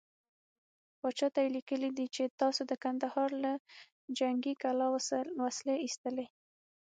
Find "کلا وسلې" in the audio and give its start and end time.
4.63-5.75